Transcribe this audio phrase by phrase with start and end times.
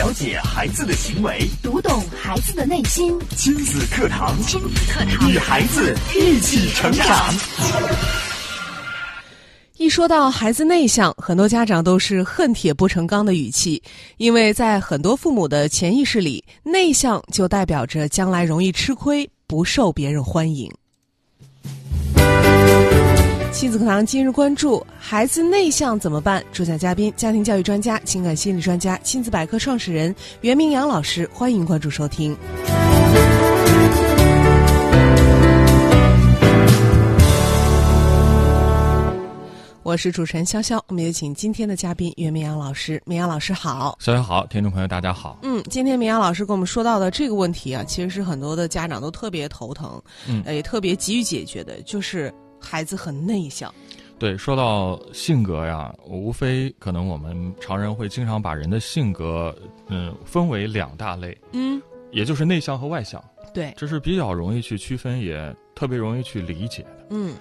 [0.00, 3.18] 了解孩子的行为，读懂孩子的内心。
[3.36, 7.30] 亲子课堂，亲子课堂，与孩子一起成长。
[9.76, 13.82] 一说到孩子内向，很多家长都是恨铁不成钢的语气，
[14.16, 20.72] 因为在很多父母的潜意识里，内向就代表着将来容易吃亏，不受别人欢迎。
[23.52, 26.42] 亲子课堂今日关注：孩子内向怎么办？
[26.52, 31.28] 主讲嘉宾：家庭教育专家、情感心理专家、亲子百科创始人袁明阳老师。
[31.32, 32.36] 欢迎关注收听。
[39.82, 43.02] 我是主持人潇潇，我们有请今天的嘉宾袁明阳老师。
[43.04, 45.38] 明阳老师好，潇潇好，听众朋友大家好。
[45.42, 53.72] 嗯，今天明阳老师跟我们说到的这个问题啊，其实是很多的家长都特别头疼，嗯呃也特别急于解决的，就是孩子很内向。
[54.18, 59.54] 对，说到性格呀，无非可能我们常人会经常把人的性格，
[59.88, 63.22] 嗯，分为两大类，嗯，也就是内向和外向，
[63.54, 67.06] 对，这是比较容易去区分，也特别容易去理解的。
[67.10, 67.34] 嗯。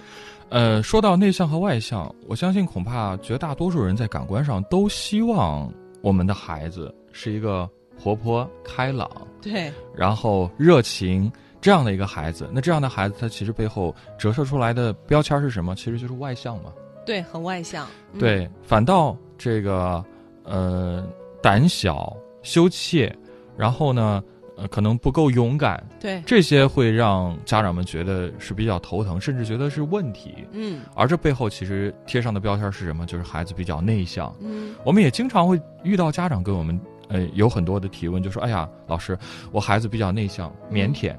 [0.48, 9.08] 呃，说到内向和外向，我相信恐怕绝大多数人在感官上都希望我们的孩子是一个活泼开朗，
[9.44, 12.49] 对，然后热情这样的一个孩子。
[12.53, 15.75] 那这样的孩子，他其实背后折射出来的标签是什么？
[15.75, 16.71] 其实就是外向嘛。
[17.05, 17.88] 对，很外向。
[18.13, 20.03] 嗯、对，反倒这个
[20.43, 21.07] 呃
[21.41, 23.11] 胆小、羞怯，
[23.57, 24.23] 然后呢，
[24.55, 30.35] 呃可能不够勇敢，对，这些会让家长们觉得是比较头疼，甚至觉得是问题。
[30.52, 33.05] 嗯而这背后其实贴上的标签是什么？
[33.07, 34.31] 就是孩子比较内向。
[34.39, 39.17] 嗯我们也经常会遇到家长跟我们呃有很多的提问，就说：“哎呀，老师，
[39.52, 41.15] 我孩子比较内向、腼腆，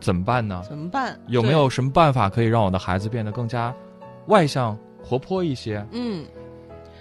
[0.00, 0.62] 怎么办呢？
[0.68, 1.18] 怎么办？
[1.28, 3.74] 有没有什么办法可以让我的孩子变得更加
[4.26, 6.24] 外向、活泼一些？”嗯。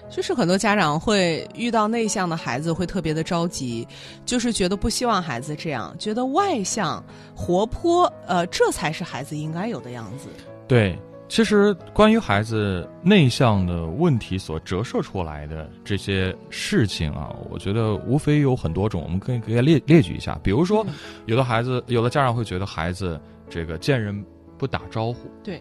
[0.07, 3.87] 就是很多家长会遇到内向的孩子会特别的着急，
[4.23, 7.03] 就是觉得不希望孩子这样，觉得外向、
[7.35, 10.29] 活泼，呃，这才是孩子应该有的样子。
[10.67, 10.95] 对，
[11.27, 20.39] 其实关于孩子内向的问题所折射出来的这些事情啊，我觉得无非有很多种，我们可以可以列列举一下。
[20.43, 20.93] 比如说，嗯
[21.25, 23.19] 有的孩子，有的家长会觉得孩子
[23.49, 24.23] 这个见人
[24.57, 25.59] 不打招呼，对，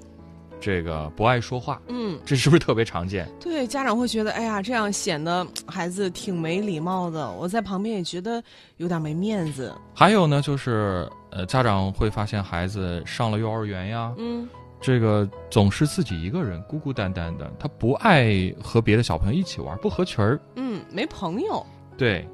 [0.60, 3.26] 这个不爱说话，嗯，这是不是特别常见？
[3.40, 7.32] 对，家长会觉得，哎呀，这样显得孩子挺没礼貌的。
[7.32, 8.42] 我在旁边也觉得
[8.76, 9.74] 有点没面子。
[9.94, 14.46] 还有呢，就是呃，家长会发现孩子上了幼儿园呀，嗯
[14.86, 20.38] 这个总是自己一个人孤孤单单的，他不爱和别的小朋友一起玩，不合群儿。
[20.56, 21.64] 嗯，没朋友。
[21.96, 22.28] 对，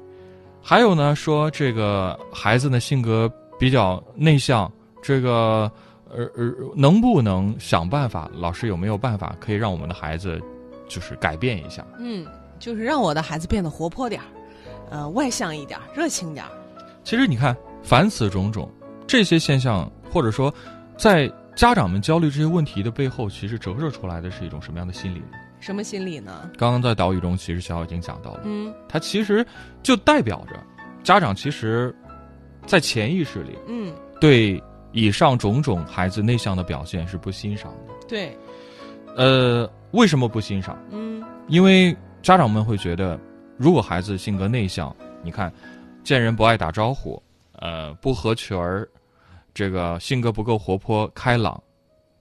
[0.61, 4.69] 还有呢，说这个孩子呢性格比较内向，
[5.01, 5.71] 这个
[6.09, 8.29] 呃呃，能不能想办法？
[8.33, 10.37] 老师有没有办法可以让我们的孩子
[10.89, 11.87] 就是改变一下？
[11.99, 12.27] 嗯，
[12.59, 14.27] 就是让我的孩子变得活泼点儿，
[14.89, 16.51] 呃，外向一点，热情点儿。
[17.01, 18.69] 其实你看，凡此种种，
[19.07, 20.53] 这些现象，或者说，
[20.97, 21.31] 在
[21.61, 25.37] 家长们焦虑这些问题的背后，其实折射出来的是一种什么样的心理呢？
[25.59, 26.49] 什么心理呢？
[26.57, 29.45] 刚刚在导语中，其实小小已经讲到了，嗯它其实
[29.83, 30.59] 就代表着
[31.03, 31.95] 家长其实，
[32.65, 34.59] 在潜意识里嗯，对
[34.91, 37.93] 以上种种孩子内向的表现是不欣赏的。
[38.09, 38.35] 对，
[39.15, 40.75] 呃，为什么不欣赏？
[40.89, 43.19] 嗯因为家长们会觉得，
[43.55, 45.53] 如果孩子性格内向，你看，
[46.03, 47.21] 见人不爱打招呼，
[47.59, 48.89] 呃，不合群儿，
[49.53, 51.61] 这个性格不够活泼开朗，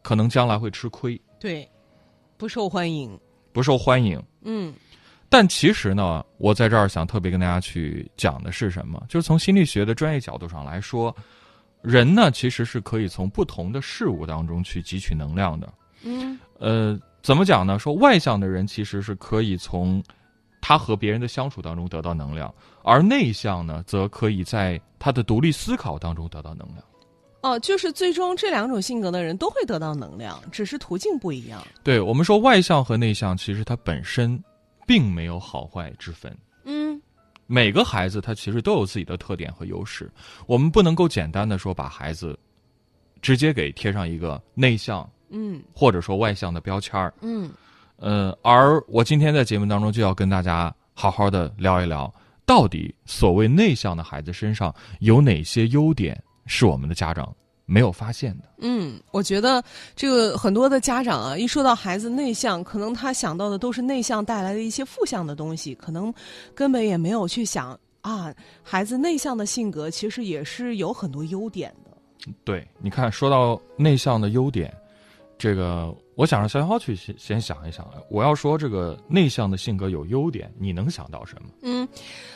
[0.03, 1.69] 可能将来会吃亏，对，
[2.37, 3.19] 不受欢迎。
[3.53, 4.23] 不受欢迎。
[4.43, 4.73] 嗯
[5.29, 9.01] 但其实呢，我在这儿想特别跟大家去讲的是什么？
[9.09, 11.15] 就是从心理学的专业角度上来说，
[11.83, 15.73] 人呢其实是可以从不同的事物当中去汲取能量的。
[16.03, 17.79] 嗯呃，怎么讲呢？
[17.79, 20.03] 说外向的人其实是可以从
[20.61, 22.53] 他和别人的相处当中得到能量，
[22.83, 26.79] 而内向呢，则可以在他的独立思考当中得到能量。
[27.43, 31.67] 哦，就是最终这两种性格的人都会得到能量，只是途径不一样。
[31.83, 34.43] 对我们说，外向和内向其实它本身
[34.87, 36.37] 并没有好坏之分。
[36.65, 37.01] 嗯
[37.47, 40.09] 每个孩子他其实都有自己的特点和优势，
[40.47, 42.39] 我们不能够简单的说把孩子
[43.21, 47.13] 直接给贴上一个内向嗯或者说外向的标签儿。
[47.23, 47.51] 嗯
[47.97, 52.13] 呃，而我今天在节目当中就要跟大家好好的聊一聊，
[52.47, 57.33] 到底所谓内向的孩子身上有哪些优点是我们的家长
[57.65, 58.45] 没有发现的。
[58.59, 59.63] 嗯，我觉得
[59.95, 66.13] 这个很多的家长啊，一说到孩子内向，可能他想到的都是内向带来的一些负向的东西，可能
[66.53, 72.33] 根本也没有去想啊，孩子内向的性格其实也是有很多优点的。
[72.45, 74.75] 对，你看，说到内向的优点，
[75.39, 77.91] 这个我想让小豪去先先想一想。
[78.11, 81.49] 我要说这个内向的性格有优点，你能想到什么？
[81.63, 81.89] 嗯，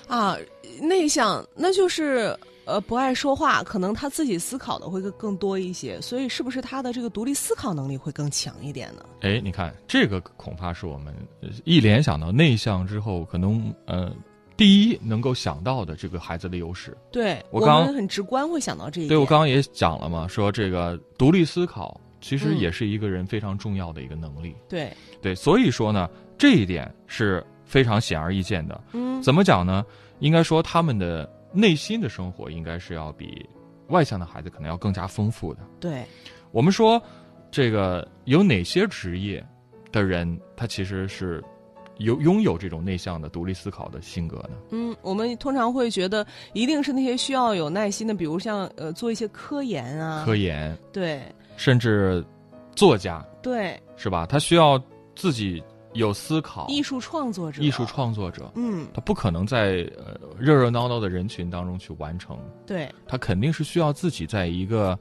[0.09, 0.39] 啊，
[0.81, 2.35] 内向，那就是
[2.65, 9.05] 呃不爱说话，可能他自己思考的会更更多一些，所以是不是他的这个独立思考能力会更强一点呢？
[9.21, 14.11] 哎，你看这个恐怕是我们呃一联想到内向之后，可能呃
[14.57, 16.97] 第一能够想到的这个孩子的优势。
[17.13, 19.09] 对我刚刚们很直观会想到这一点。
[19.09, 24.57] 对我刚刚也讲了嘛，说这个独立思考其实嗯也是一个人非常重要的一个能力。
[24.67, 24.91] 对，
[25.21, 28.81] 对，所以说呢，这一点是非常显而易见的。
[28.93, 29.85] 嗯，怎么讲呢？
[30.21, 33.47] 应该说他们的内心的生活应该是要比
[33.89, 35.61] 外向的孩子可能要更加丰富的。
[35.79, 36.03] 对，
[36.51, 37.03] 我们说，
[37.51, 39.45] 这个有哪些职业
[39.93, 41.45] 的人，他其实是
[41.99, 44.57] 有拥有这种内向的独立思考的性格呢？
[44.71, 51.23] 嗯，我们通常会觉得一定是那些需要有耐心的，比如像呃做一些科研啊，科研，对
[51.57, 52.25] 甚至
[52.75, 54.27] 作家，对，是吧？
[54.27, 54.83] 他需要
[55.15, 55.63] 自己
[55.93, 62.37] 有思考，艺术创作者，艺术，创作者，嗯，他不可能在呃热热闹闹的人群当中去完成，
[62.67, 64.99] 对，他肯定是需要自己在一个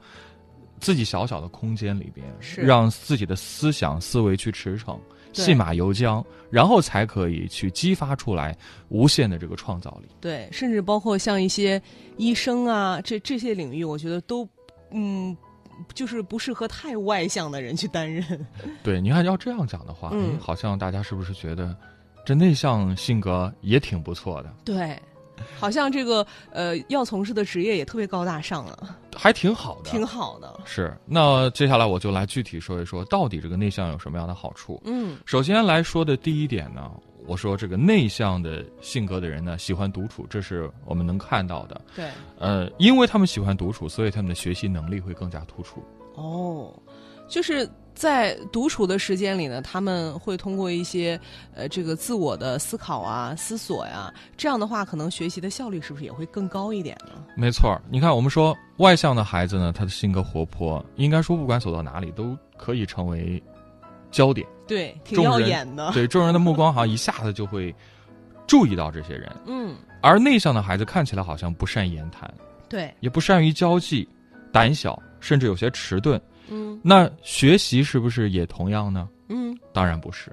[0.80, 2.60] 自己小小的空间里边，是。
[2.60, 4.96] 让自己的思想思维去驰骋，
[5.32, 5.44] 对。
[5.44, 8.56] 戏马由缰，然后才可以去激发出来
[8.88, 10.08] 无限的这个创造力。
[10.20, 11.82] 对，甚至包括像一些
[12.16, 14.48] 医生啊，这这些领域，我觉得都，
[14.92, 15.36] 嗯，
[15.94, 18.24] 就是不适合太外向的人去担任。
[18.82, 21.76] 对，你看要这样讲的话，嗯哎好像大家是不是觉得
[22.24, 24.98] 这内向性格也挺不错的，对，
[25.58, 30.60] 好像这个呃要从事的职业也特别高大上了，还挺好的，挺好的。
[30.64, 30.96] 是。
[31.04, 34.80] 那接下来我就来具体说一说，到底这个内向有什么样的好处？
[34.84, 36.90] 嗯，首先来说的第一点呢，
[37.26, 41.80] 我说这个内向的性格的人呢，喜欢独处，这是我们能看到的。
[41.94, 45.82] 对，呃，因为他们喜欢独处，所以他们的学习能力会更加突出。
[46.14, 46.72] 哦，
[47.28, 51.18] 就是在独处的时间里呢，他们会通过一些
[51.54, 57.24] 呃这个自我的思考啊、思索呀，这样的话，可能学习的效率是不是也会更高一点呢？
[57.36, 63.42] 没错，你看，我们说外向的孩子呢，他的性格活泼，应该说不管走到哪里都可以成为
[64.10, 65.90] 焦点，对，挺耀眼的。
[65.92, 67.74] 对众人的目光好像一下子就会
[68.46, 69.30] 注意到这些人。
[69.46, 72.32] 嗯，而内向的孩子看起来好像不善言谈，
[72.68, 74.08] 对，也不善于交际，
[74.52, 76.20] 胆小，甚至有些迟钝。
[76.48, 79.08] 嗯那学习是不是也同样呢？
[79.28, 80.30] 嗯，当然不是。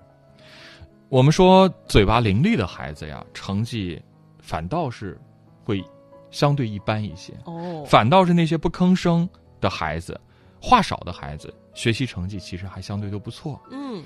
[1.08, 4.02] 我们说嘴巴伶俐的孩子呀，成绩
[4.40, 5.20] 反倒是
[5.64, 5.84] 会
[6.30, 9.28] 相对一般一些，哦，反倒是那些不吭声
[9.62, 10.20] 的孩子、
[10.62, 13.62] 话少的孩子，学习成绩其实还相对都不错。
[13.72, 14.04] 嗯，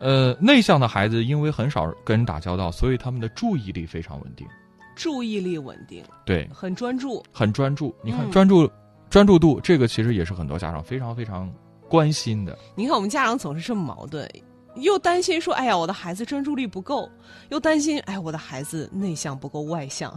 [0.00, 4.46] 呃，内向的孩子因为很少跟人打交道，所以他们的注意力非常稳定，
[4.96, 7.22] 注意力稳定，对，很专注。
[7.30, 7.94] 很专注。
[8.02, 8.68] 你看，嗯专注
[9.10, 11.52] 专注度这个其实也是很多家长非常非常
[11.86, 12.58] 关心的。
[12.74, 14.26] 你看，我们家长总是这么矛盾，
[14.76, 17.06] 又担心说，哎呀，我的孩子专注力不够，
[17.50, 20.10] 又担心，哎，我的孩子内向不够外向。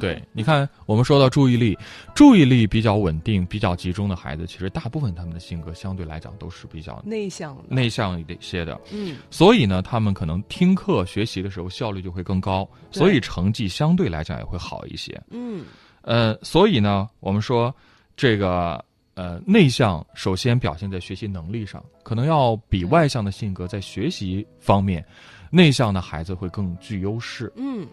[0.00, 1.76] 对，你看，我们说到注意力，
[2.14, 8.80] 注意力比较稳定、比较集中的孩子，其实大部分他们的性格相对来讲都是比较内向，内向一些的。
[8.92, 15.20] 嗯，所以呢，他们可能听课学习的时候效率就会更高，所以成绩相对来讲也会好一些。
[15.30, 15.64] 嗯，
[16.02, 17.74] 呃，所以呢，我们说
[18.16, 25.04] 这个呃内向，首先表现在学习能力上，可能要比外向的性格在学习方面，
[25.50, 27.52] 内向的孩子会更具优势。
[27.56, 27.86] 嗯，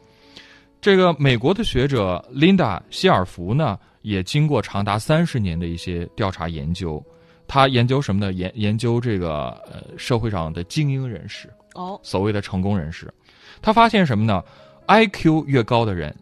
[0.82, 7.02] 这个美国的学者琳达·希尔福呢，也经过长达三十年的一些调查研究，
[7.48, 8.34] 他研究什么呢？
[8.34, 13.14] 研研究这个呃社会上的精英人士，哦，所谓的成功人士，
[13.62, 14.44] 他发现什么呢
[14.88, 16.16] ？IQ 越高的人，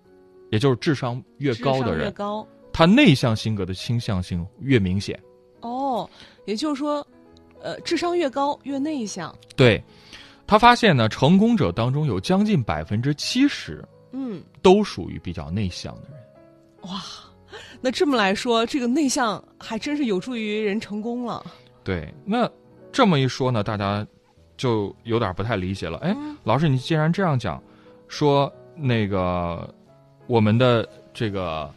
[0.52, 5.18] 也就是智商越高的人越高，他内向性格的倾向性越明显。
[5.62, 6.08] 哦，
[6.46, 7.06] 也就是说，
[7.62, 9.34] 呃，智商越高越内向。
[9.56, 9.82] 对，
[10.46, 13.82] 他发现呢，成功者当中有将近百分之七十
[14.12, 16.92] 嗯，都属于比较内向的人。
[16.92, 17.02] 哇
[17.82, 21.44] 那这么来说，这个内向还真是有助于人成功了。
[21.84, 22.50] 对，那
[22.92, 24.06] 这么一说呢，大家
[24.56, 25.98] 就有点不太理解了。
[26.00, 27.62] 哎，嗯老师，你既然这样讲，
[28.08, 29.74] 说那个
[30.28, 31.70] 我们的这个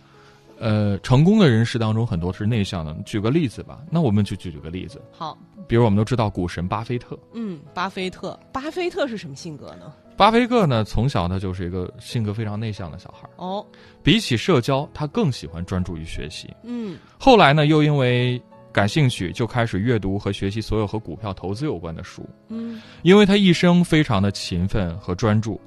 [0.58, 3.80] 呃成功的人士当中很多是内向的，举个例子吧。
[3.90, 9.92] 那我们就举举个例子，好，比如我们都知道股神巴菲特，嗯，巴菲特，巴菲特是什么性格呢？
[10.16, 13.66] 巴菲特呢从小呢就是一个性格非常内向的小孩儿，哦，
[14.02, 16.54] 比起社交，他更喜欢专注于学习。
[16.62, 18.40] 嗯，后来呢，又因为
[18.72, 22.24] 感兴趣，就开始阅读和学习所有和股票投资有关的书。
[22.48, 25.60] 嗯，因为他一生非常的勤奋和专注，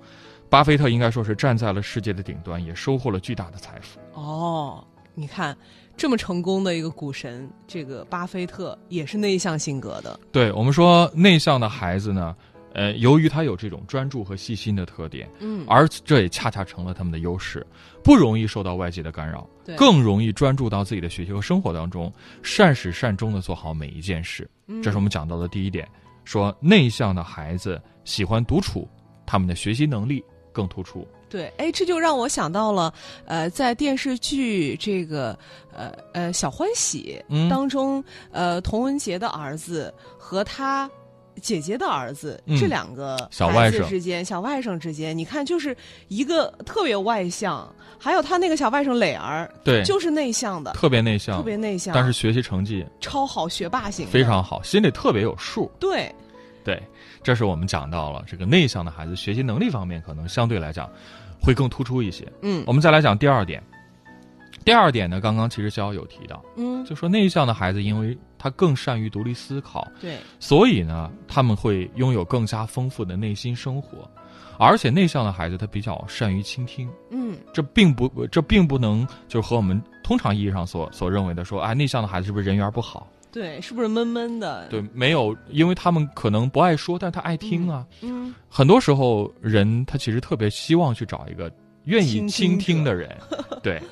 [0.49, 3.99] 巴菲特应该说是站在了世界的顶端，也收获了巨大的财富。
[4.13, 4.83] 哦，
[5.13, 5.55] 你看
[5.97, 10.19] 这么成功的一个股神，这个巴菲特也是内向性格的。
[10.31, 12.35] 对我们说，内向的孩子呢，
[12.75, 17.65] 呃，由于他有这种专注和细心的特点，嗯，而这也恰恰成了他们的优势，
[18.03, 22.11] 不容易受到外界的干扰，对更容易专注到自己的学习和生活当中，
[22.43, 24.47] 善始善终的做好每一件事。
[24.67, 25.87] 嗯这是我们讲到的第一点，
[26.25, 28.87] 说内向的孩子喜欢独处，
[29.25, 31.07] 他们的学习能力更突出。
[31.29, 32.93] 对，哎，这就让我想到了，
[33.25, 35.37] 呃，在电视剧这个
[35.73, 40.89] 呃呃《小欢喜》嗯当中，呃，童文杰的儿子和他
[41.41, 45.75] 姐姐的儿子、嗯这两个小外甥之间，小外甥之间，你看，就是
[46.07, 47.67] 一个特别外向，
[47.99, 55.71] 还有他那个小外甥磊儿，对，就是内向的，特别内向，特别内向，但是学习成绩超好，学霸型，非常好，心里特别有数。
[55.79, 56.13] 对，
[56.63, 56.81] 对，
[57.21, 60.89] 这是我们讲到了这个内向的孩子学习能力方面，可能相对来讲
[61.41, 62.25] 会更突出一些。
[62.41, 63.61] 嗯我们再来讲第二点。
[64.65, 74.09] 第二点呢，刚刚其实逍遥有提到，嗯，就说内向的孩子，因为他更善于独立思考，对，所以呢，他们会拥有更加丰富的内心生活，
[74.57, 83.07] 而且内向的孩子他比较善于倾听，嗯这并不这并不能就是和我们通常意义上所所认为的说，哎，内向的孩子是不是人缘不好？
[83.31, 84.67] 对，是不是闷闷的？
[84.69, 87.85] 对，没有，因为他们可能不爱说，但他爱听啊。
[88.01, 91.51] 嗯，很多时候，人他其实特别希望去找一个
[91.83, 93.15] 愿意倾听的人，
[93.61, 93.79] 对。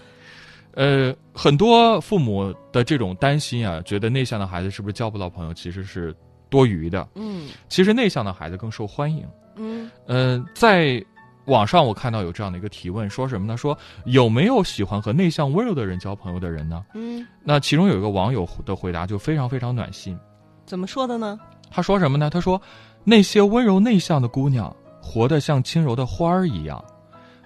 [0.73, 6.15] 呃，很多父母的这种担心啊，觉得内向的孩子是不是交不到朋友，其实是
[6.49, 7.07] 多余的。
[7.15, 9.27] 嗯其实内向的孩子更受欢迎。
[9.55, 11.03] 嗯呃，在
[11.45, 13.57] 网上我看到有这样的一个提问，说什么呢？
[13.57, 16.85] 说有没有喜欢和内向温柔的人交朋友的人呢？
[16.93, 20.17] 嗯，那其中有一个网友的回答就非常非常暖心。
[20.65, 21.39] 怎么说的呢？
[21.69, 22.29] 他说什么呢？
[22.29, 22.59] 他说
[23.03, 26.83] 那些温柔内向的姑娘，活得像轻柔的花儿一样，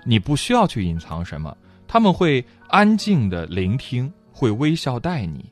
[0.06, 1.56] 你不需要去隐藏什么，
[1.88, 5.50] 他们会安静的聆听，会微笑待你。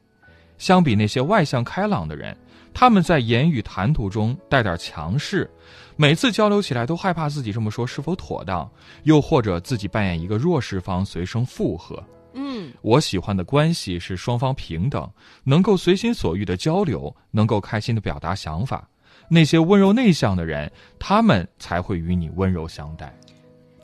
[0.58, 2.36] 相比那些外向开朗的人，
[2.74, 5.50] 他们在言语谈吐中带点强势，
[5.96, 8.70] 每次交流起来都害怕自己这么说是否妥当，
[9.04, 12.02] 又或者自己扮演一个弱势方，随声附和。
[12.38, 15.10] 嗯我喜欢的关系是双方平等，
[15.44, 18.88] 能够随心所欲的交流，能够开心的表达想法。
[19.30, 23.14] 那些温柔内向的人，他们才会与你温柔相待。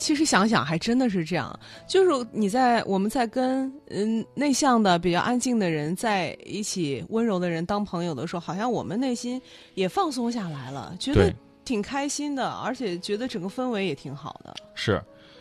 [0.02, 1.56] 其实想想还真的是这样，
[1.86, 9.40] 就是你在我们在跟嗯内向的、比较安静的人在一起，温柔的人当朋友的时候，好像我们内心
[9.74, 11.32] 也放松下来了，觉得
[11.64, 14.52] 挺开心的，而且觉得整个氛围也挺好的。
[14.74, 15.00] 是，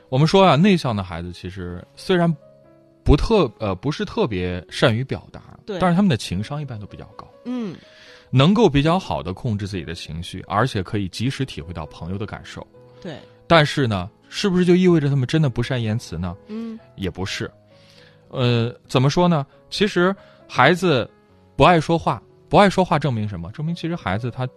[0.09, 2.31] 我们说啊，内向的孩子其实虽然
[3.03, 5.79] 不特呃不是特别善于表达，对。
[5.79, 7.75] 但是他们的情商一般都比较高，嗯。
[8.33, 12.65] 能够比较好的控制自己的情绪，而且可以及时体会到朋友的感受。
[13.01, 13.17] 对，
[13.51, 16.33] 但是呢，是不是就意味着他们真的不善言辞呢？
[16.47, 17.51] 嗯也不是。
[18.29, 19.45] 呃，怎么说呢？
[19.69, 20.15] 其实
[20.47, 21.09] 孩子
[21.57, 23.51] 不爱说话，不爱说话证明什么？
[23.51, 24.47] 证明其实孩子他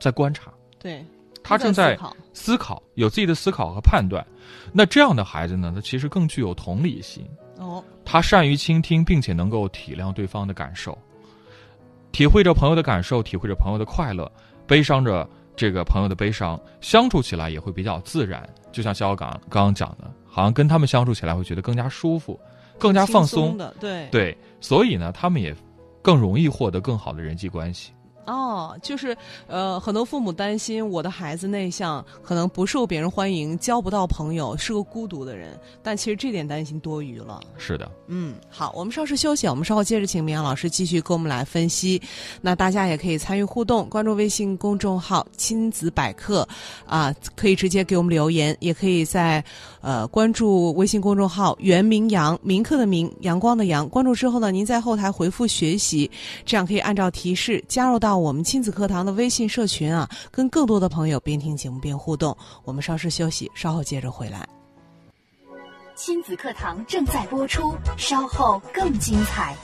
[0.00, 1.06] 在观察，对，
[1.44, 1.96] 他正在
[2.32, 4.26] 思考，有自己的思考和判断。
[4.72, 7.24] 那这样的孩子呢，他其实更具有同理心，
[7.58, 10.98] 哦，他善于倾听，并且能够体谅对方的感受，
[12.10, 14.28] 体会着朋友的感受，体会着朋友的快乐，
[14.66, 15.24] 悲伤着
[15.56, 18.48] 这个朋友的悲伤，相处起来也会比较自然。
[18.72, 22.38] 就像肖刚刚刚讲的，好像跟他们相处起来会觉得更加舒服，
[22.78, 23.56] 更加放松松。
[23.56, 25.54] 的，对对，所以呢，他们也
[26.02, 27.92] 更容易获得更好的人际关系。
[28.26, 29.16] 哦，就是
[29.46, 35.58] 呃，很多父母担心我的孩子内向，可能不受别人欢迎，交不到朋友，是个孤独的人。
[35.82, 37.40] 但其实这点担心多余了。
[37.58, 42.00] 是的，嗯，好，我们稍事休息，我们稍后接着请明阳老师继续跟我们来分析。
[42.40, 46.46] 那大家也可以参与互动，关注微信公众号“亲子百科”，
[46.86, 49.44] 啊，可以直接给我们留言，也可以在
[49.80, 53.88] 呃关注微信公众号“袁明阳”，明课的明，阳光的阳。
[53.88, 56.10] 关注之后呢，您在后台回复“学习”，
[56.46, 62.36] 这样可以按照提示加入到我们亲子课堂的微信社群啊，跟更多的朋友边听节目边互动。
[62.64, 64.48] 我们稍事休息，稍后接着回来。
[65.96, 69.54] 亲子课堂正在播出，稍后更精彩。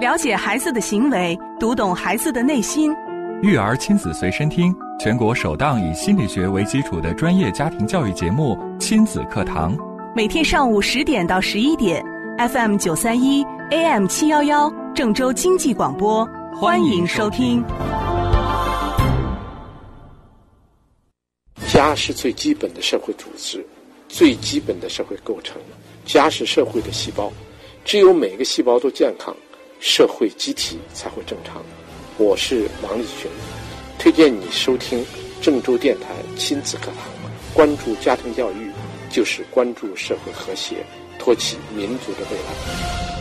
[0.00, 2.90] 了解孩子的行为，读懂孩子的内心。
[3.42, 9.76] 育儿亲子随身听，全国首档以心理学为基础的专业家庭教育节目《亲子课堂》。
[10.14, 12.02] 每天上午十点到十一点
[12.38, 16.26] ，FM 九三一，AM 七幺幺，郑州经济广播，
[16.58, 17.62] 欢迎收听。
[21.68, 23.62] 家是最基本的社会组织，
[24.08, 25.60] 最基本的社会构成。
[26.06, 27.30] 家是社会的细胞，
[27.84, 29.36] 只有每个细胞都健康，
[29.80, 31.62] 社会机体才会正常。
[32.16, 33.30] 我是王立群，
[33.98, 35.04] 推荐你收听
[35.42, 36.06] 郑州电台
[36.38, 37.04] 亲子课堂，
[37.52, 38.72] 关注家庭教育，
[39.10, 40.76] 就是关注社会和谐，
[41.18, 43.15] 托起民族的未来。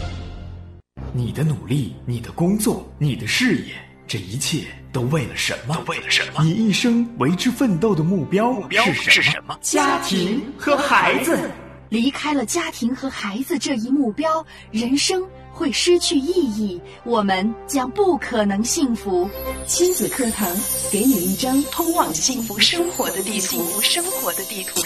[1.16, 3.74] 你的努力，你的工作，你的事业，
[4.06, 5.74] 这一切都为了什么？
[5.74, 6.44] 都为了什么？
[6.44, 9.58] 你一生为之奋斗的目标目标是什么？
[9.62, 11.50] 家庭和孩子。
[11.88, 19.30] 离开了家庭和孩子这一目标，人生会失去意义，我们将不可能幸福。
[19.66, 20.46] 亲子课堂
[20.92, 23.64] 给你一张通往幸福生活的地图。
[23.82, 24.82] 生活的地图。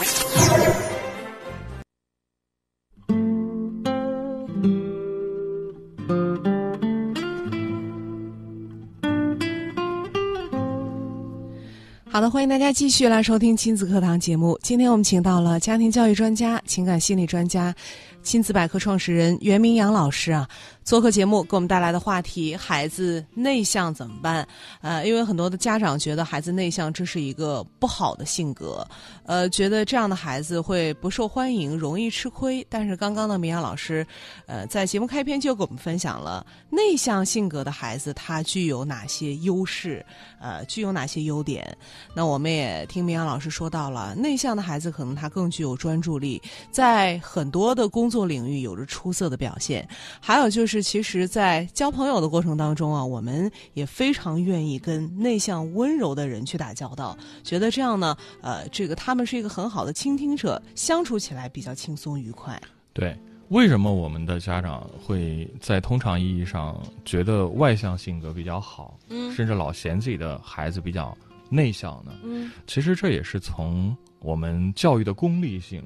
[12.20, 14.60] 好的，欢迎大家继续来收听亲子课堂节目。
[14.62, 17.74] 今天我们请到了家庭教育专家、情感心理专家、
[18.22, 20.46] 亲子百科创始人袁明阳老师啊。
[20.90, 24.48] 做客节目给我们带来的话题：孩子内向怎么办？
[24.82, 28.84] 呃，因为很多的家长觉得孩子内向这是一个不好的性格，
[29.24, 32.66] 呃，觉得这样的孩子会不受欢迎，容易吃亏。
[32.68, 34.04] 但是刚刚呢，明阳老师，
[34.48, 40.04] 呃，在节目开篇就给我们分享了内向性格的孩子他具有哪些优势，
[40.42, 41.78] 呃，具有哪些优点。
[42.16, 46.42] 那我们也听明阳老师说到了，内向的孩子可能他更具有专注力，
[46.72, 49.88] 在很多的工作领域有着出色的表现。
[50.20, 50.79] 还有就是。
[50.82, 62.62] 其实，在交朋友的过程当中啊，我们也非常愿意跟内向温柔的人去打交道，觉得这样呢，呃，这个他们是一个很好的倾听者，相处起来比较轻松愉快。
[62.94, 63.18] 对，
[63.50, 71.18] 为什么我们的家长会在通常意义上觉得外向性格比较好，嗯，甚至老嫌自己的孩子比较
[71.50, 72.12] 内向呢？
[72.24, 75.84] 嗯，其实这也是从我们教育的功利性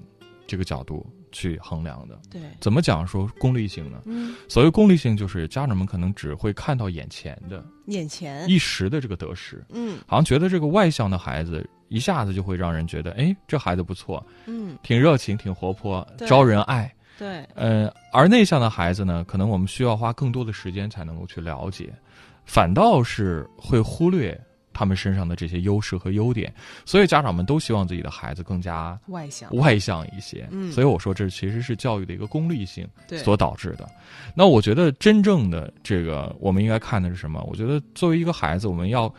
[0.47, 1.05] 这个角度。
[1.33, 4.01] 去衡量的，对，怎么讲说功利性呢？
[4.05, 8.49] 嗯，所谓功利性，就是家长们可能只会看到眼前的、眼前。
[8.49, 21.91] 一时的这个得失，嗯，好像觉得这个外向的孩子一下子就会让人觉得，哎，这孩子不错，嗯，挺热情、挺活泼、招人爱，对，呃，而内向的孩子呢，可能我们需要花更多的时间才能够去了解，
[22.45, 24.39] 反倒是会忽略。
[24.73, 26.53] 他们身上的这些优势和优点，
[26.85, 30.47] 所以家长们都希望自己的孩子更加外向、外向一些。
[30.51, 32.87] 嗯，所以我说这其实是教育的一个功利性
[33.23, 33.89] 所导致的。
[34.35, 37.41] 那我觉得真正的这个，我们应该看的是什么？
[37.49, 39.13] 我觉得作为一个孩子，我们要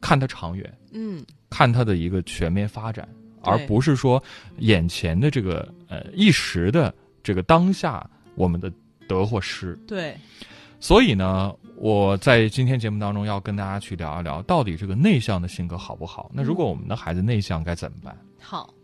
[0.00, 3.08] 看他长远，嗯，看他的一个全面发展，
[3.42, 4.22] 而不是说
[4.58, 8.72] 眼前的这个呃一时的这个当下我们的
[9.08, 9.78] 得或失。
[9.86, 10.16] 对。
[10.82, 16.28] 所以呢，我在今天节目当中要跟大家去聊一聊，到底这个内向的性格好不好？
[16.34, 18.18] 那如果我们的孩子内向该怎么办？
[18.40, 18.74] 好，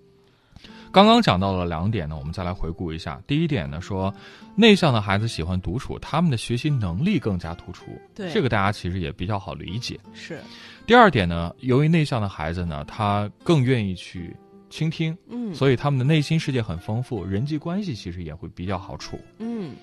[0.93, 3.21] 刚刚讲到了两点呢，我们再来回顾一下。
[3.27, 4.15] 第一点呢，说
[4.55, 7.87] 内向的孩子喜欢独处，他们的学习能力更加突出。
[8.15, 9.99] 对，这个大家其实也比较好理解。
[10.15, 10.39] 是。
[10.87, 14.37] 第二点呢，由于内向的孩子呢，他更愿意去
[14.71, 19.19] 倾听，嗯，所以他们的内心世界很丰富，人际关系其实也会比较好处。
[19.39, 19.75] 嗯。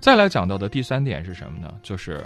[0.00, 1.72] 再来讲到的第三点是什么呢？
[1.82, 2.24] 就是，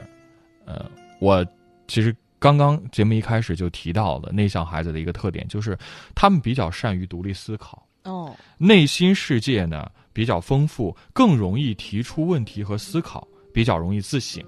[0.64, 0.84] 呃，
[1.20, 1.46] 我
[1.86, 5.76] 其实刚刚节目一开始就提到了内向孩子的一个特点，就是
[6.14, 14.42] 他们比较善于独立思考，哦，内心世界呢比较丰富，更容易提出问题和思考，比较容易自省。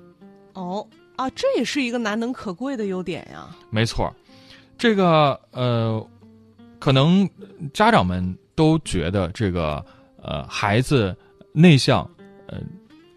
[0.54, 3.54] 哦，啊，这也是一个难能可贵的优点呀。
[3.68, 4.10] 没错，
[4.78, 6.02] 这个呃，
[6.78, 7.28] 可能
[7.74, 9.84] 家长们都觉得这个
[10.22, 11.14] 呃孩子
[11.52, 12.08] 内向，
[12.46, 12.58] 呃。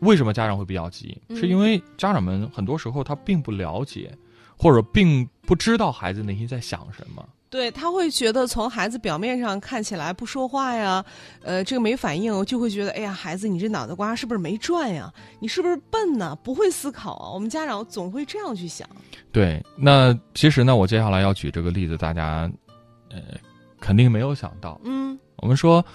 [0.01, 1.19] 为什么家长会比较急？
[1.29, 4.15] 是因为家长们很多时候他并不了解，
[4.57, 7.27] 或者并不知道孩子内心在想什么。
[7.49, 11.03] 对他会觉得从孩子表面上看起来不说话呀，
[11.43, 15.13] 呃，这个没反应，就会觉得哎呀，孩子你这脑袋瓜是不是没转呀？
[15.39, 16.33] 你是不是笨呢？
[16.43, 17.29] 不会思考啊？
[17.29, 18.87] 我们家长总会这样去想。
[19.33, 22.49] 对，那其实呢，我接下来要举这个例子，大家
[23.09, 23.19] 呃
[23.81, 24.79] 肯定没有想到。
[24.85, 25.85] 嗯，我们说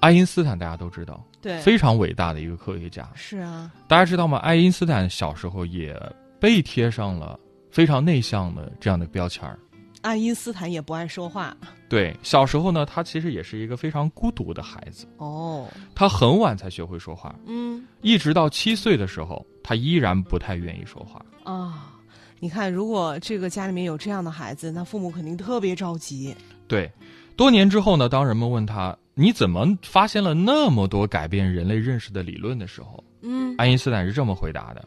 [0.00, 1.24] 爱因斯坦，大家都知道。
[1.40, 3.08] 对，非常伟大的一个科学家。
[3.14, 4.38] 是啊，大家知道吗？
[4.38, 5.94] 爱因斯坦小时候也
[6.40, 7.38] 被贴上了
[7.70, 9.58] 非常内向的这样的标签儿。
[10.02, 11.56] 爱因斯坦也不爱说话。
[11.88, 15.06] 对，小时候呢，他其实也是一个非常孤独的孩子。
[15.16, 17.34] 哦，他很晚才学会说话。
[17.46, 21.20] 嗯，一直到七岁的时候，他依然不太愿意说话。
[21.42, 21.97] 啊，
[22.40, 26.34] 你看，如果这个家里面有这样的孩子，那父母肯定特别着急。
[26.66, 26.90] 对，
[27.36, 28.96] 多年之后呢，当人们问他。
[29.20, 34.84] 你怎么发现了那么多改变人类认识的理论的时候，嗯，爱因斯坦是这么回答的，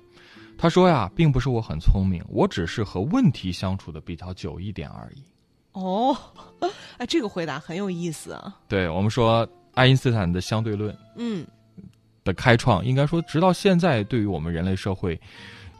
[0.57, 5.21] 他说呀，并不是我很聪明，我只是和问题相处的比较久一点而已。
[5.73, 6.15] 哦，
[6.95, 8.57] 哎，这个回答很有意思啊。
[8.69, 11.45] 对我们说，爱因斯坦的相对论，嗯，
[12.23, 15.19] 的开创，应该说直到现在，对于我们人类社会，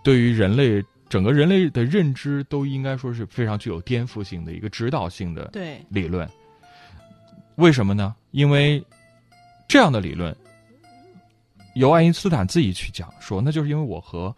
[0.03, 5.51] 对于人类整个人类的认知，都应该说是非常具有颠覆性的一个指导性的
[5.89, 6.25] 理论。
[7.55, 8.15] 为什么呢？
[8.31, 8.81] 因为
[9.67, 10.33] 这样的理论
[11.75, 14.33] 由爱因斯坦自己去讲说，那就是因为我和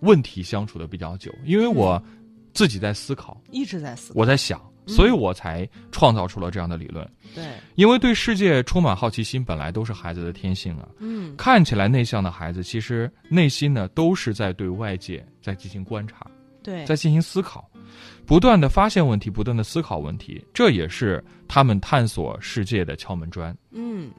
[0.00, 2.00] 问题相处的比较久，因为我
[2.52, 7.08] 自己在思考，一直在思考，我在想，所以我才创造出了这样的理论。
[7.34, 7.44] 对，
[7.76, 10.88] 因为对世界充满好奇心，本来都是孩子的天性啊。
[10.98, 16.26] 嗯，看起来内向的孩子，其实内心呢都是在对外界在进行观察，
[16.62, 17.70] 对，在进行思考，
[18.26, 23.56] 不断的发现问题，不断的思考问题，这也是他们探索世界的敲门砖。
[23.70, 24.10] 嗯。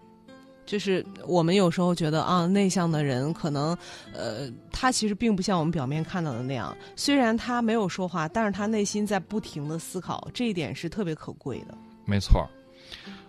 [0.69, 3.75] 就是我们有时候觉得啊，内向的人可能，
[4.13, 6.77] 呃，他其实并不像我们表面看到的那样。
[6.95, 11.75] 虽然他没有说话，但是他内心在不停的思考，这一点是特别可贵的。
[12.05, 12.47] 没错，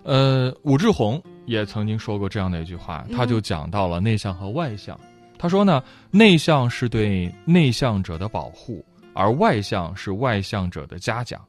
[0.02, 5.00] 呃，武志红也曾经说过这样的一句话，他就讲到了内向和外向。
[5.38, 11.40] 他说呢，内向是对内向者的保护，而外向是外向者的嘉奖，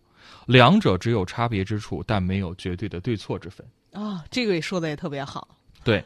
[0.46, 3.68] 两者只有差别之处，但没有绝对的对错之分。
[3.92, 5.46] 啊，这个也说的也特别好。
[5.84, 6.04] 对，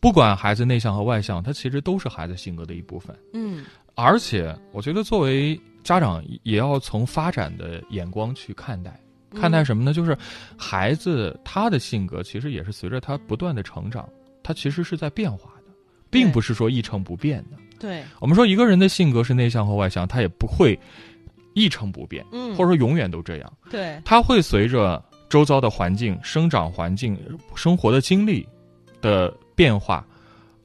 [0.00, 3.16] 不管孩子内向和外向，他其实都是孩子性格的一部分。
[3.32, 8.98] 嗯，而且我觉得作为家长也要从发展的眼光去看待，
[9.34, 9.92] 看待什么呢？
[9.92, 10.16] 就是
[10.56, 14.08] 孩子他的性格其实也是随着他不断的成长，
[14.42, 15.72] 他其实是在变化的，
[16.10, 17.56] 并不是说一成不变的。
[17.78, 20.78] 对，我们说一个人的性格是内向或外向，他也不会
[21.54, 23.52] 一成不变，嗯，或者说永远都这样。
[23.70, 27.18] 对，他会随着周遭的环境、生长环境、
[27.54, 28.46] 生活的经历。
[29.00, 30.04] 的变化，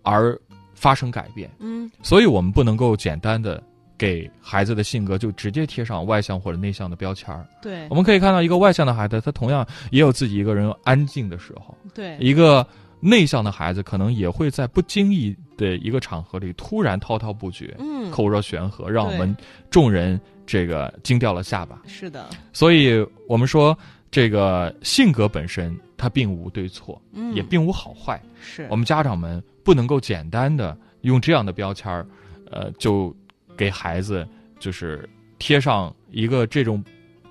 [0.04, 0.40] 而
[0.74, 1.50] 发生改变。
[1.60, 3.62] 嗯，所以我们不能够简单的
[3.98, 7.46] 给孩子的性格就直接贴上外向或者内向的标签儿。
[7.62, 11.76] 对，我们可以看到一个外向的孩子，他同样也有自己一个人安静的时候。
[11.94, 12.66] 对，一个
[13.00, 19.36] 内向的孩子，可能也会在不经意的一个场合里突然滔滔不绝，嗯，口若悬河，让我们
[19.70, 21.82] 众人这个惊掉了下巴。
[21.88, 23.78] 是的，所以我们说。
[24.16, 28.24] 这个性格本身，它并无对错，嗯，也并无好坏。
[28.40, 32.08] 是我们家长们不能够简单的用这样的标签儿，
[32.50, 33.14] 呃，就
[33.58, 34.26] 给孩子
[34.58, 36.82] 就是贴上一个这种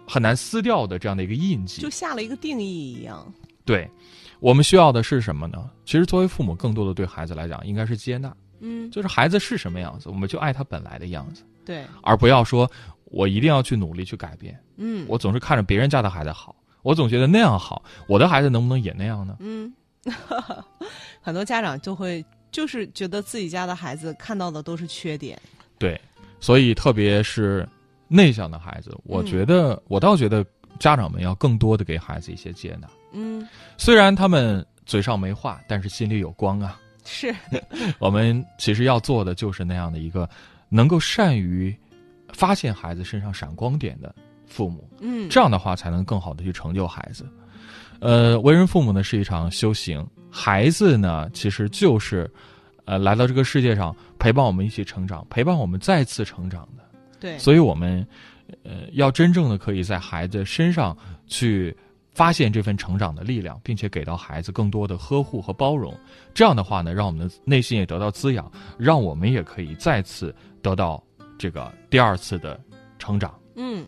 [0.06, 3.32] 很难撕掉的这样的一个印记，就下了一个定义一样。
[3.64, 3.90] 对，
[4.38, 5.70] 我们需要的是什么呢？
[5.86, 8.30] 其实作为父母，更多的对孩子来讲，应该是接纳。
[8.60, 11.44] 嗯，就是孩子是什么样子，我们就爱他本来的样子。
[11.64, 12.70] 对，而不要说
[13.06, 14.54] 我一定要去努力去改变。
[14.76, 16.54] 嗯，我总是看着别人家的孩子好。
[16.84, 19.36] 我总觉得那样好，我的孩子能不能也那样呢？
[19.40, 19.72] 嗯，
[21.20, 25.36] 很多家长就会就是觉得自己家的孩子看到的都是缺点。
[25.78, 26.00] 对，
[26.38, 27.66] 所以特别是
[28.06, 30.44] 内向的孩子，我觉得我倒觉得
[30.78, 32.86] 家长们要更多的给孩子一些接纳。
[33.12, 36.78] 嗯，虽然他们嘴上没话，但是心里有光啊。
[37.06, 37.34] 是，
[37.98, 40.28] 我们其实要做的就是那样的一个
[40.68, 41.74] 能够善于
[42.32, 44.14] 发现孩子身上闪光点的。
[44.54, 47.26] 父母，嗯，这样的话才能更好的去成就孩子。
[47.98, 52.30] 呃，为人父母呢是一场修行，孩子呢其实就是，
[52.84, 56.84] 呃，来到这个世界上陪伴我们一起成长，陪伴我们再次成长的。
[57.18, 58.06] 对，所以我们，
[58.62, 61.74] 呃，要真正的可以在孩子身上去
[62.12, 65.92] 发现这份成长的力量，并且给到孩子更多的呵护和包容。
[66.34, 71.02] 这样的话呢，让我们的内心也得到滋养，让我们也可以再次得到
[71.38, 72.60] 这个第二次的
[72.98, 73.34] 成长。
[73.56, 73.86] 嗯。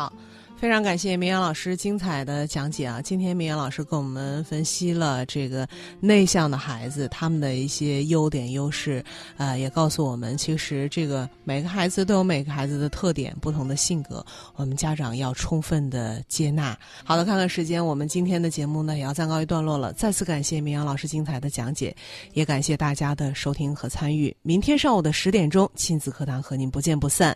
[0.00, 0.10] 好，
[0.56, 3.02] 非常感谢明阳老师精彩的讲解啊！
[3.02, 5.68] 今天明阳老师跟我们分析了这个
[6.00, 9.04] 内向的孩子他们的一些优点优势，
[9.36, 14.24] 呃，也告诉我们，其实这个每个孩子都有每个孩子的特点，不同的性格，
[14.56, 16.74] 我们家长要充分的接纳。
[17.04, 19.92] 好的，看看时间，我们今天的节目呢也要暂告一段落了。
[19.92, 21.94] 再次感谢明阳老师精彩的讲解，
[22.32, 24.34] 也感谢大家的收听和参与。
[24.40, 27.28] 明天上午的十点钟，亲子课堂和您不见不散。